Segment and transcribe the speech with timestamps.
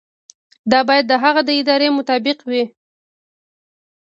[0.71, 2.63] دا باید د هغه د ارادې مطابق وي.